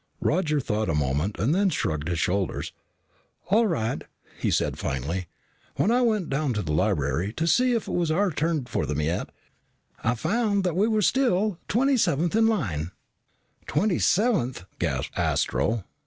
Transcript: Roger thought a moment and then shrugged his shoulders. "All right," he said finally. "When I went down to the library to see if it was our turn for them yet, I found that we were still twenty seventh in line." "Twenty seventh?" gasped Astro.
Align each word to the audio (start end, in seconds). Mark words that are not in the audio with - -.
Roger 0.19 0.59
thought 0.59 0.89
a 0.89 0.95
moment 0.95 1.35
and 1.37 1.53
then 1.53 1.69
shrugged 1.69 2.07
his 2.07 2.17
shoulders. 2.19 2.73
"All 3.51 3.67
right," 3.67 4.03
he 4.39 4.49
said 4.49 4.79
finally. 4.79 5.27
"When 5.75 5.91
I 5.91 6.01
went 6.01 6.27
down 6.27 6.53
to 6.53 6.63
the 6.63 6.71
library 6.71 7.31
to 7.33 7.45
see 7.45 7.73
if 7.73 7.87
it 7.87 7.91
was 7.93 8.09
our 8.09 8.31
turn 8.31 8.65
for 8.65 8.87
them 8.87 8.99
yet, 8.99 9.29
I 10.03 10.15
found 10.15 10.63
that 10.63 10.75
we 10.75 10.87
were 10.87 11.03
still 11.03 11.59
twenty 11.67 11.97
seventh 11.97 12.35
in 12.35 12.47
line." 12.47 12.89
"Twenty 13.67 13.99
seventh?" 13.99 14.65
gasped 14.79 15.15
Astro. 15.19 15.83